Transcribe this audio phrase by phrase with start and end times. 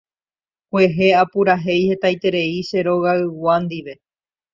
[0.69, 3.93] Kuehe apurahéi hetaiterei che rogaygua ndive.